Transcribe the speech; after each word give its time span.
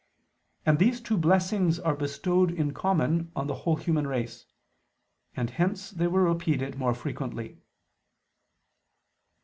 And 0.65 0.79
these 0.79 0.99
two 0.99 1.15
blessings 1.15 1.77
are 1.79 1.93
bestowed 1.95 2.49
in 2.49 2.73
common 2.73 3.31
on 3.35 3.45
the 3.45 3.53
whole 3.53 3.75
human 3.75 4.07
race; 4.07 4.47
and 5.35 5.51
hence 5.51 5.91
they 5.91 6.07
were 6.07 6.23
repeated 6.23 6.75
more 6.75 6.95
frequently. 6.95 7.59